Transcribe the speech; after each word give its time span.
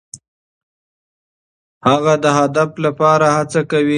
هغه 1.89 2.13
د 2.23 2.25
هدف 2.39 2.71
لپاره 2.85 3.27
هڅه 3.37 3.61
کوي. 3.71 3.89